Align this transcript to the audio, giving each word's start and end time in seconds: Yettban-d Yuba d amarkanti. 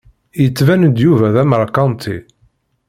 Yettban-d 0.41 0.97
Yuba 1.05 1.27
d 1.35 1.37
amarkanti. 1.43 2.17